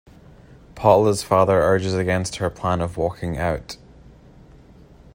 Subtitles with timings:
[0.73, 3.77] Paula's father urges against her plan of walking out.